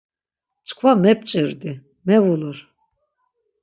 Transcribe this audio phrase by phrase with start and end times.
[0.67, 1.71] Çkva mep̌ç̌irdi,
[2.05, 2.57] mevulur.